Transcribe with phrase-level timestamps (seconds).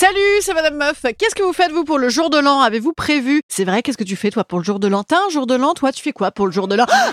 [0.00, 1.02] Salut, c'est Madame Meuf.
[1.18, 2.60] Qu'est-ce que vous faites vous pour le jour de l'an?
[2.60, 3.42] Avez-vous prévu?
[3.48, 5.02] C'est vrai, qu'est-ce que tu fais toi pour le jour de l'an?
[5.02, 6.86] T'as un jour de l'an, toi tu fais quoi pour le jour de l'an?
[6.88, 7.10] Ah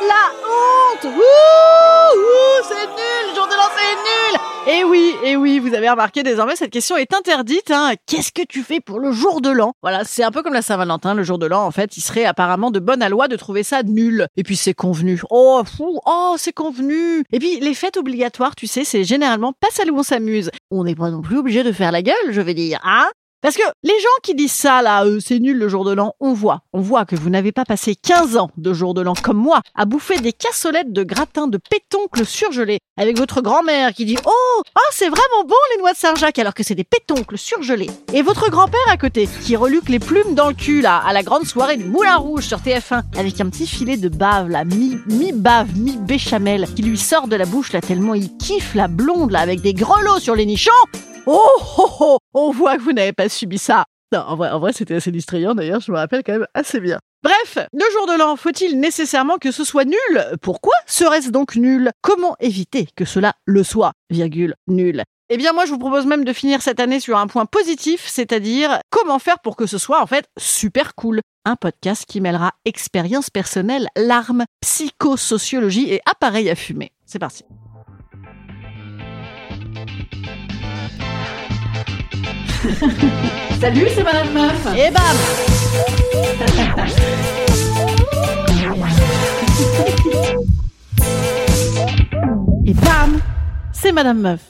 [0.00, 1.12] La honte!
[1.12, 5.74] Ouh, ouh C'est nul Le jour de l'an c'est nul et oui, et oui, vous
[5.74, 7.70] avez remarqué désormais cette question est interdite.
[7.70, 7.92] Hein.
[8.06, 9.72] Qu'est-ce que tu fais pour le jour de l'an?
[9.82, 11.14] Voilà, c'est un peu comme la Saint-Valentin.
[11.14, 13.82] Le jour de l'an, en fait, il serait apparemment de bonne loi de trouver ça
[13.82, 14.26] nul.
[14.36, 15.20] Et puis c'est convenu.
[15.30, 17.24] Oh, fou, oh, c'est convenu.
[17.32, 20.50] Et puis les fêtes obligatoires, tu sais, c'est généralement pas ça où on s'amuse.
[20.70, 23.08] On n'est pas non plus obligé de faire la gueule, je vais dire, hein?
[23.44, 26.14] Parce que les gens qui disent ça, là, euh, c'est nul le jour de l'an,
[26.18, 29.12] on voit, on voit que vous n'avez pas passé 15 ans de jour de l'an
[29.12, 34.06] comme moi à bouffer des cassolettes de gratin de pétoncles surgelés avec votre grand-mère qui
[34.06, 37.36] dit Oh, oh c'est vraiment bon les noix de Saint-Jacques alors que c'est des pétoncles
[37.36, 37.90] surgelés.
[38.14, 41.22] Et votre grand-père à côté qui reluque les plumes dans le cul là à la
[41.22, 45.76] grande soirée du Moulin Rouge sur TF1 avec un petit filet de bave là, mi-bave,
[45.76, 49.60] mi-béchamel qui lui sort de la bouche là tellement il kiffe la blonde là avec
[49.60, 50.70] des grelots sur les nichons.
[51.26, 53.84] Oh, oh, oh, on voit que vous n'avez pas subi ça.
[54.12, 56.80] Non, en vrai, en vrai c'était assez distrayant d'ailleurs, je me rappelle quand même assez
[56.80, 56.98] bien.
[57.22, 60.24] Bref, le jour de l'an, faut-il nécessairement que ce soit nul?
[60.42, 61.90] Pourquoi serait-ce donc nul?
[62.02, 65.02] Comment éviter que cela le soit Virgule, nul?
[65.30, 68.06] Eh bien, moi, je vous propose même de finir cette année sur un point positif,
[68.06, 71.22] c'est-à-dire comment faire pour que ce soit en fait super cool.
[71.46, 76.92] Un podcast qui mêlera expérience personnelle, larmes, psychosociologie et appareil à fumer.
[77.06, 77.44] C'est parti.
[83.60, 84.66] Salut, c'est Madame Meuf.
[84.74, 85.02] Et bam
[92.64, 93.20] Et bam
[93.72, 94.40] C'est Madame Meuf.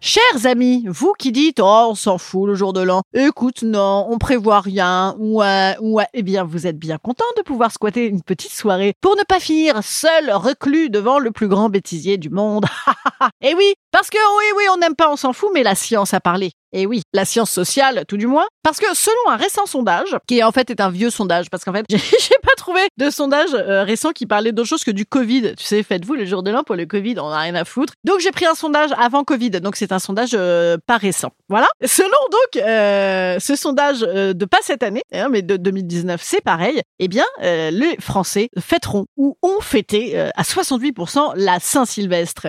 [0.00, 4.06] Chers amis, vous qui dites oh on s'en fout le jour de l'an, écoute non,
[4.10, 8.20] on prévoit rien, ouais ouais, eh bien vous êtes bien content de pouvoir squatter une
[8.20, 12.66] petite soirée pour ne pas finir seul reclus devant le plus grand bêtisier du monde.
[13.42, 16.14] Et oui, parce que oui oui on n'aime pas on s'en fout, mais la science
[16.14, 16.52] a parlé.
[16.72, 18.46] Et oui, la science sociale, tout du moins.
[18.62, 21.72] Parce que selon un récent sondage, qui en fait est un vieux sondage, parce qu'en
[21.72, 25.54] fait, j'ai pas trouvé de sondage euh, récent qui parlait d'autre chose que du Covid.
[25.56, 27.92] Tu sais, faites-vous le jour de l'an pour le Covid, on a rien à foutre.
[28.04, 31.30] Donc j'ai pris un sondage avant Covid, donc c'est un sondage euh, pas récent.
[31.50, 31.66] Voilà.
[31.84, 36.80] Selon donc euh, ce sondage de pas cette année, hein, mais de 2019, c'est pareil.
[36.98, 42.46] Eh bien, les Français fêteront ou ont fêté à 68% la Saint-Sylvestre.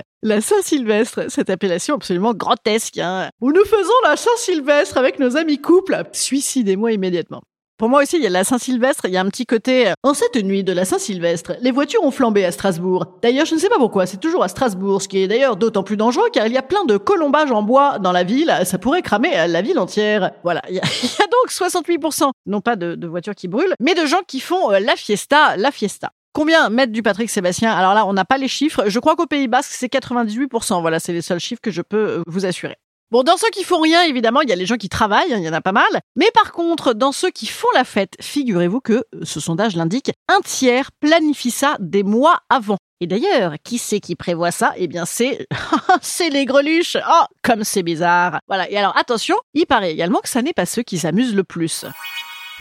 [0.63, 6.03] Saint-Sylvestre, cette appellation absolument grotesque, hein, où nous faisons la Saint-Sylvestre avec nos amis couples.
[6.13, 7.41] Suicidez-moi immédiatement.
[7.77, 9.89] Pour moi aussi, il y a la Saint-Sylvestre, il y a un petit côté...
[9.89, 13.17] euh, En cette nuit de la Saint-Sylvestre, les voitures ont flambé à Strasbourg.
[13.21, 15.83] D'ailleurs, je ne sais pas pourquoi, c'est toujours à Strasbourg, ce qui est d'ailleurs d'autant
[15.83, 18.77] plus dangereux car il y a plein de colombages en bois dans la ville, ça
[18.77, 20.31] pourrait cramer euh, la ville entière.
[20.43, 24.05] Voilà, il y a, donc 68%, non pas de, de voitures qui brûlent, mais de
[24.05, 26.11] gens qui font euh, la fiesta, la fiesta.
[26.33, 27.71] Combien mettent du Patrick Sébastien?
[27.71, 28.85] Alors là, on n'a pas les chiffres.
[28.87, 30.81] Je crois qu'au Pays Basque, c'est 98%.
[30.81, 32.75] Voilà, c'est les seuls chiffres que je peux euh, vous assurer.
[33.11, 35.37] Bon, dans ceux qui font rien, évidemment, il y a les gens qui travaillent, hein,
[35.37, 35.85] il y en a pas mal.
[36.15, 40.11] Mais par contre, dans ceux qui font la fête, figurez-vous que, euh, ce sondage l'indique,
[40.27, 42.77] un tiers planifie ça des mois avant.
[42.99, 44.73] Et d'ailleurs, qui c'est qui prévoit ça?
[44.77, 45.45] Eh bien, c'est
[46.01, 46.97] c'est les greluches.
[47.07, 48.39] Oh, comme c'est bizarre.
[48.47, 48.67] Voilà.
[48.71, 51.85] Et alors, attention, il paraît également que ça n'est pas ceux qui s'amusent le plus.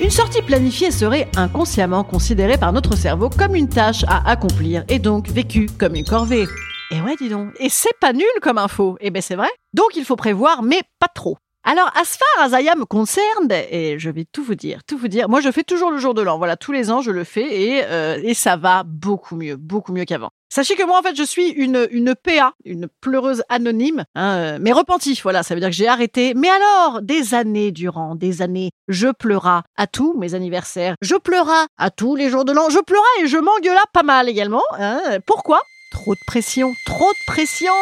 [0.02, 4.98] Une sortie planifiée serait inconsciemment considérée par notre cerveau comme une tâche à accomplir et
[4.98, 6.48] donc vécue comme une corvée.
[6.90, 7.52] Et ouais, dis donc.
[7.60, 8.96] Et c'est pas nul comme info.
[9.00, 9.46] Eh ben c'est vrai.
[9.74, 11.38] Donc il faut prévoir, mais pas trop.
[11.64, 15.06] Alors, as far as I am concerned, et je vais tout vous dire, tout vous
[15.06, 15.28] dire.
[15.28, 16.36] Moi, je fais toujours le jour de l'an.
[16.36, 19.92] Voilà, tous les ans, je le fais et, euh, et ça va beaucoup mieux, beaucoup
[19.92, 20.30] mieux qu'avant.
[20.52, 24.58] Sachez que moi, en fait, je suis une, une PA, une pleureuse anonyme, hein, euh,
[24.60, 25.18] mais repentie.
[25.22, 26.34] Voilà, ça veut dire que j'ai arrêté.
[26.34, 30.94] Mais alors, des années durant, des années, je pleura à tous mes anniversaires.
[31.00, 32.70] Je pleura à tous les jours de l'an.
[32.70, 34.62] Je pleura et je m'engueula pas mal également.
[34.78, 35.00] hein.
[35.26, 35.60] Pourquoi?
[35.92, 37.72] Trop de pression, trop de pression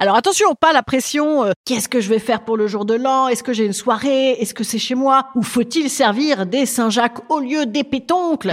[0.00, 1.44] alors attention, pas la pression.
[1.44, 3.28] euh, Qu'est-ce que je vais faire pour le jour de l'an?
[3.28, 4.30] Est-ce que j'ai une soirée?
[4.30, 5.26] Est-ce que c'est chez moi?
[5.34, 8.50] Ou faut-il servir des Saint-Jacques au lieu des pétoncles?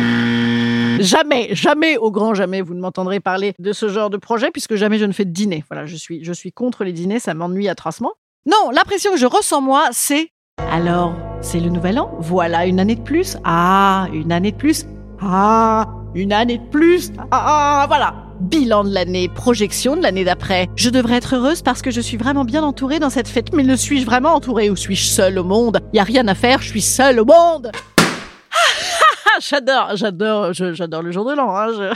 [0.99, 4.75] Jamais, jamais, au grand jamais, vous ne m'entendrez parler de ce genre de projet puisque
[4.75, 5.63] jamais je ne fais de dîner.
[5.71, 8.11] Voilà, je suis, je suis contre les dîners, ça m'ennuie atrocement.
[8.45, 10.29] Non, la pression que je ressens moi, c'est
[10.69, 12.11] alors, c'est le nouvel an?
[12.19, 13.37] Voilà, une année de plus?
[13.45, 14.85] Ah, une année de plus?
[15.21, 17.11] Ah, une année de plus?
[17.31, 20.67] Ah, voilà Bilan de l'année, projection de l'année d'après.
[20.75, 23.53] Je devrais être heureuse parce que je suis vraiment bien entourée dans cette fête.
[23.53, 25.79] Mais ne suis-je vraiment entourée ou suis-je seule au monde?
[25.93, 31.01] Y a rien à faire, je suis seule au monde Ah, J'adore, j'adore, je- j'adore
[31.03, 31.55] le jour de l'an.
[31.55, 31.91] Hein,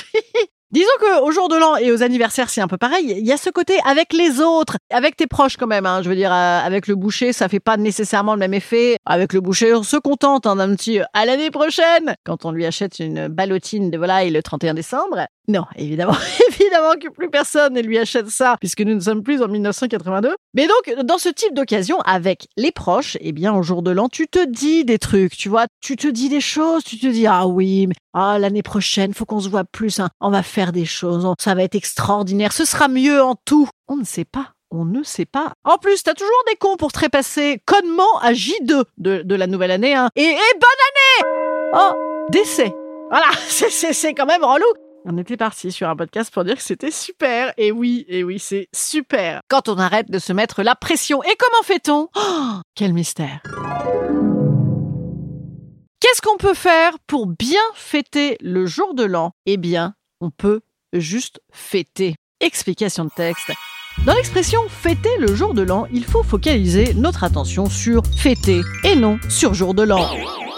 [0.71, 3.13] Disons que au jour de l'an et aux anniversaires, c'est un peu pareil.
[3.18, 5.85] Il y a ce côté avec les autres, avec tes proches quand même.
[5.85, 6.01] Hein.
[6.01, 8.95] Je veux dire, euh, avec le boucher, ça fait pas nécessairement le même effet.
[9.06, 12.51] Avec le boucher, on se contente hein, d'un petit euh, à l'année prochaine quand on
[12.51, 15.27] lui achète une ballotine de volaille le 31 décembre.
[15.50, 16.15] Non, évidemment,
[16.59, 20.33] évidemment que plus personne ne lui achète ça puisque nous ne sommes plus en 1982.
[20.53, 24.07] Mais donc, dans ce type d'occasion, avec les proches, eh bien, au jour de l'an,
[24.07, 27.27] tu te dis des trucs, tu vois, tu te dis des choses, tu te dis
[27.27, 30.09] ah oui, mais ah l'année prochaine, faut qu'on se voit plus, hein.
[30.19, 33.67] on va faire des choses, ça va être extraordinaire, ce sera mieux en tout.
[33.87, 34.51] On ne sait pas.
[34.69, 35.53] On ne sait pas.
[35.65, 39.95] En plus, t'as toujours des cons pour trépasser connement à J2 de, la nouvelle année.
[39.95, 40.09] Hein.
[40.15, 41.31] Et, bonne année
[41.73, 42.73] Oh, décès.
[43.09, 44.65] Voilà, c'est quand même relou.
[45.03, 47.53] On était parti sur un podcast pour dire que c'était super.
[47.57, 49.41] Et oui, et oui, c'est super.
[49.49, 51.23] Quand on arrête de se mettre la pression.
[51.23, 52.07] Et comment fait-on?
[52.15, 53.41] Oh, Quel mystère.
[55.99, 59.31] Qu'est-ce qu'on peut faire pour bien fêter le jour de l'an?
[59.45, 60.62] Eh bien, on peut
[60.94, 62.15] juste fêter.
[62.39, 63.51] Explication de texte.
[64.06, 68.95] Dans l'expression fêter le jour de l'an, il faut focaliser notre attention sur fêter et
[68.95, 70.09] non sur jour de l'an.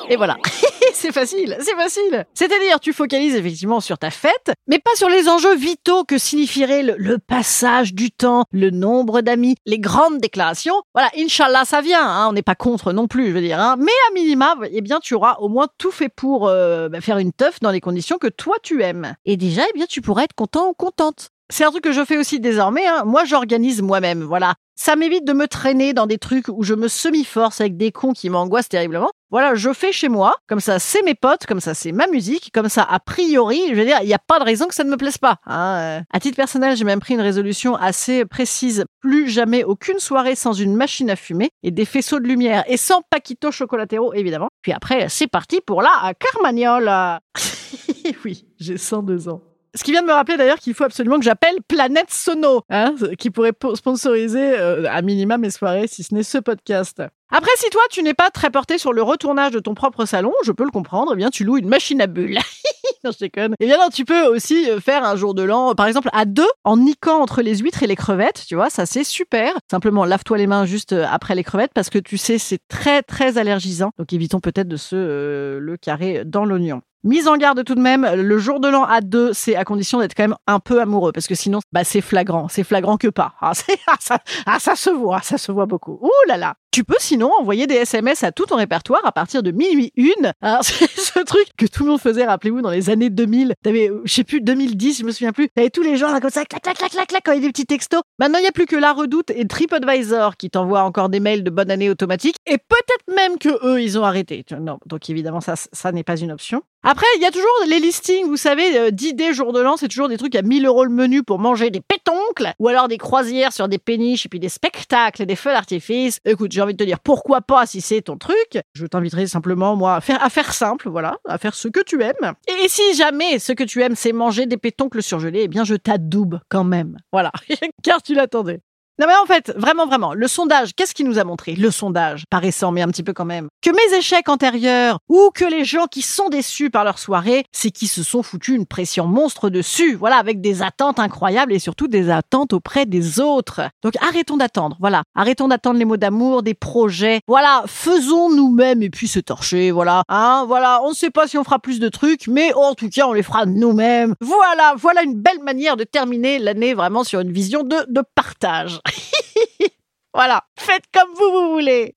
[0.10, 0.38] Et voilà.
[0.98, 2.26] c'est facile, c'est facile.
[2.34, 6.84] C'est-à-dire, tu focalises effectivement sur ta fête, mais pas sur les enjeux vitaux que signifierait
[6.84, 10.82] le, le passage du temps, le nombre d'amis, les grandes déclarations.
[10.94, 13.60] Voilà, Inch'Allah, ça vient, hein, on n'est pas contre non plus, je veux dire.
[13.60, 13.76] hein.
[13.80, 17.18] Mais à minima, eh bien, tu auras au moins tout fait pour euh, bah, faire
[17.18, 19.16] une teuf dans les conditions que toi tu aimes.
[19.26, 21.30] Et déjà, eh bien, tu pourrais être content ou contente.
[21.56, 22.88] C'est un truc que je fais aussi désormais.
[22.88, 23.04] hein.
[23.06, 24.24] Moi, j'organise moi-même.
[24.24, 24.56] Voilà.
[24.76, 28.14] Ça m'évite de me traîner dans des trucs où je me semi-force avec des cons
[28.14, 29.12] qui m'angoissent terriblement.
[29.30, 30.36] Voilà, je fais chez moi.
[30.50, 31.46] Comme ça, c'est mes potes.
[31.46, 32.50] Comme ça, c'est ma musique.
[32.56, 34.84] Comme ça, a priori, je veux dire, il n'y a pas de raison que ça
[34.84, 35.36] ne me plaise pas.
[35.46, 36.02] hein.
[36.12, 38.86] À titre personnel, j'ai même pris une résolution assez précise.
[39.02, 42.78] Plus jamais aucune soirée sans une machine à fumer et des faisceaux de lumière et
[42.78, 44.48] sans paquito chocolatero, évidemment.
[44.64, 47.20] Puis après, c'est parti pour la Carmagnole.
[48.26, 49.44] oui, j'ai 102 ans.
[49.76, 52.94] Ce qui vient de me rappeler d'ailleurs qu'il faut absolument que j'appelle Planète Sono, hein,
[53.18, 57.02] qui pourrait po- sponsoriser euh, à minima mes soirées, si ce n'est ce podcast.
[57.32, 60.32] Après, si toi, tu n'es pas très porté sur le retournage de ton propre salon,
[60.46, 62.38] je peux le comprendre, eh bien, tu loues une machine à bulles.
[63.04, 63.56] non, je déconne.
[63.60, 66.26] Eh bien, non, tu peux aussi euh, faire un jour de l'an, par exemple, à
[66.26, 69.54] deux, en niquant entre les huîtres et les crevettes, tu vois, ça c'est super.
[69.72, 73.02] Simplement, lave-toi les mains juste euh, après les crevettes, parce que tu sais, c'est très,
[73.02, 73.90] très allergisant.
[73.98, 76.82] Donc, évitons peut-être de se euh, le carrer dans l'oignon.
[77.06, 80.00] Mise en garde tout de même, le jour de l'an à deux, c'est à condition
[80.00, 83.10] d'être quand même un peu amoureux, parce que sinon, bah, c'est flagrant, c'est flagrant que
[83.10, 83.34] pas.
[83.42, 83.52] Ah,
[83.88, 86.00] ah, ça, ah, ça se voit, ça se voit beaucoup.
[86.02, 86.56] Ouh là là.
[86.72, 90.32] Tu peux sinon envoyer des SMS à tout ton répertoire à partir de minuit une.
[90.42, 93.54] Alors, c'est ce truc que tout le monde faisait, rappelez-vous, dans les années 2000.
[93.62, 95.50] T'avais, euh, je sais plus, 2010, je me souviens plus.
[95.50, 97.44] T'avais tous les gens là comme ça, clac, clac, clac, clac, clac, quand il y
[97.44, 98.02] a des petits textos.
[98.18, 101.44] Maintenant, il n'y a plus que La Redoute et TripAdvisor qui t'envoient encore des mails
[101.44, 102.38] de bonne année automatique.
[102.46, 104.46] Et peut-être même que eux, ils ont arrêté.
[104.58, 106.64] Non, donc évidemment, ça, ça n'est pas une option.
[106.86, 109.88] Après, il y a toujours les listings, vous savez, euh, d'idées jour de l'an, c'est
[109.88, 112.98] toujours des trucs à 1000 euros le menu pour manger des pétoncles, ou alors des
[112.98, 116.20] croisières sur des péniches, et puis des spectacles et des feux d'artifice.
[116.26, 118.60] Écoute, j'ai envie de te dire, pourquoi pas si c'est ton truc?
[118.74, 122.04] Je t'inviterai simplement, moi, à faire, à faire simple, voilà, à faire ce que tu
[122.04, 122.34] aimes.
[122.50, 125.76] Et si jamais ce que tu aimes, c'est manger des pétoncles surgelés, eh bien, je
[125.76, 126.98] t'adoube quand même.
[127.14, 127.32] Voilà,
[127.84, 128.60] car tu l'attendais.
[129.00, 132.26] Non mais en fait, vraiment, vraiment, le sondage, qu'est-ce qui nous a montré Le sondage,
[132.32, 133.48] récent, mais un petit peu quand même.
[133.64, 137.72] Que mes échecs antérieurs, ou que les gens qui sont déçus par leur soirée, c'est
[137.72, 141.88] qu'ils se sont foutus une pression monstre dessus, voilà, avec des attentes incroyables et surtout
[141.88, 143.62] des attentes auprès des autres.
[143.82, 148.92] Donc arrêtons d'attendre, voilà, arrêtons d'attendre les mots d'amour, des projets, voilà, faisons nous-mêmes et
[148.92, 151.90] puis se torcher, voilà, hein, voilà, on ne sait pas si on fera plus de
[151.90, 154.14] trucs, mais en tout cas, on les fera nous-mêmes.
[154.22, 158.80] Voilà, voilà une belle manière de terminer l'année vraiment sur une vision de, de partage.
[160.14, 161.96] voilà, faites comme vous, vous voulez.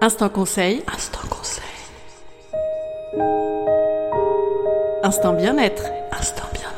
[0.00, 0.82] Instant conseil.
[0.86, 1.64] Instant conseil.
[5.02, 5.84] Instant bien-être.
[6.12, 6.77] Instant bien-être.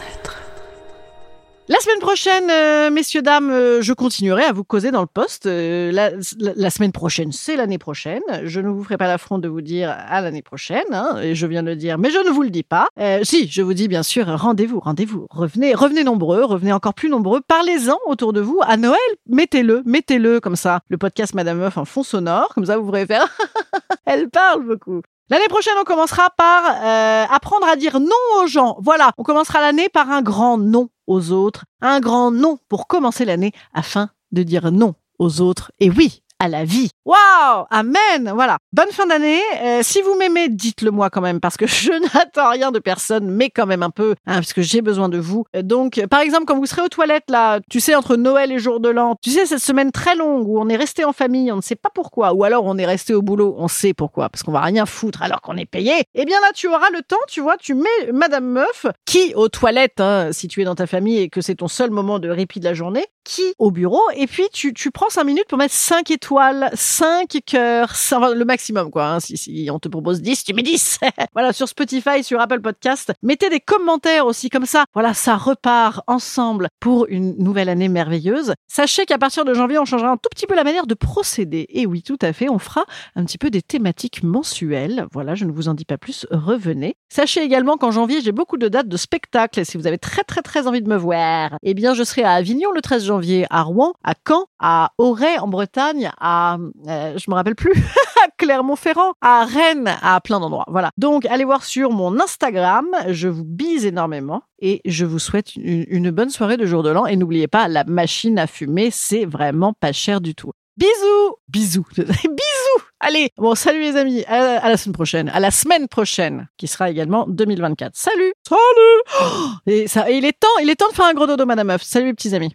[1.72, 5.46] La semaine prochaine, euh, messieurs, dames, euh, je continuerai à vous causer dans le poste.
[5.46, 6.10] Euh, la,
[6.40, 8.22] la- la semaine prochaine, c'est l'année prochaine.
[8.42, 10.82] Je ne vous ferai pas l'affront de vous dire à l'année prochaine.
[10.90, 12.88] hein, et je viens de le dire, mais je ne vous le dis pas.
[12.98, 15.28] Euh, si, je vous dis bien sûr, rendez-vous, rendez-vous.
[15.30, 17.40] Revenez, revenez nombreux, revenez encore plus nombreux.
[17.40, 18.58] Parlez-en autour de vous.
[18.66, 18.98] À Noël,
[19.28, 20.80] mettez-le, mettez-le comme ça.
[20.88, 23.28] Le podcast Madame Meuf en fond sonore, comme ça vous pourrez faire.
[24.06, 25.02] Elle parle beaucoup.
[25.28, 28.10] L'année prochaine, on commencera par euh, apprendre à dire non
[28.42, 28.76] aux gens.
[28.80, 33.24] Voilà, on commencera l'année par un grand non aux autres, un grand non pour commencer
[33.24, 36.90] l'année afin de dire non aux autres et oui à la vie.
[37.06, 38.58] Waouh Amen Voilà.
[38.74, 39.40] Bonne fin d'année.
[39.62, 43.30] Euh, si vous m'aimez, dites-le moi quand même parce que je n'attends rien de personne,
[43.30, 45.44] mais quand même un peu, hein, parce que j'ai besoin de vous.
[45.56, 48.58] Euh, Donc, par exemple, quand vous serez aux toilettes là, tu sais, entre Noël et
[48.58, 51.50] jour de l'an, tu sais, cette semaine très longue où on est resté en famille,
[51.50, 54.28] on ne sait pas pourquoi, ou alors on est resté au boulot, on sait pourquoi,
[54.28, 56.04] parce qu'on va rien foutre alors qu'on est payé.
[56.14, 59.48] Eh bien là, tu auras le temps, tu vois, tu mets Madame Meuf, qui aux
[59.48, 62.28] toilettes, hein, si tu es dans ta famille et que c'est ton seul moment de
[62.28, 65.58] répit de la journée, qui au bureau, et puis tu, tu prends cinq minutes pour
[65.58, 69.06] mettre cinq étoiles, cinq cœurs, cinq- enfin, le maximum quoi.
[69.14, 69.20] hein.
[69.20, 70.98] Si, on te propose 10, tu mets 10.
[71.32, 74.84] voilà, sur Spotify, sur Apple Podcast, mettez des commentaires aussi comme ça.
[74.92, 78.52] Voilà, ça repart ensemble pour une nouvelle année merveilleuse.
[78.68, 81.66] Sachez qu'à partir de janvier, on changera un tout petit peu la manière de procéder.
[81.70, 82.84] Et oui, tout à fait, on fera
[83.16, 85.06] un petit peu des thématiques mensuelles.
[85.12, 86.96] Voilà, je ne vous en dis pas plus, revenez.
[87.08, 89.64] Sachez également qu'en janvier, j'ai beaucoup de dates de spectacles.
[89.64, 92.32] Si vous avez très très très envie de me voir, eh bien, je serai à
[92.32, 97.30] Avignon le 13 janvier, à Rouen, à Caen, à Auray en Bretagne, à, euh, je
[97.30, 100.64] me rappelle plus, à Clermont-Ferrand, à Rennes, à plein d'endroits.
[100.68, 100.90] Voilà.
[100.96, 102.86] Donc, allez voir sur mon Instagram.
[103.08, 107.06] Je vous bise énormément et je vous souhaite une, bonne soirée de jour de l'an.
[107.06, 110.52] Et n'oubliez pas, la machine à fumer, c'est vraiment pas cher du tout.
[110.76, 115.88] Bisous Bisous Bisous Allez, bon, salut les amis, à, la semaine prochaine, à la semaine
[115.88, 117.92] prochaine, qui sera également 2024.
[117.94, 121.44] Salut Salut et, ça, il est temps, il est temps de faire un gros dodo,
[121.44, 121.82] madame meuf.
[121.82, 122.54] Salut les petits amis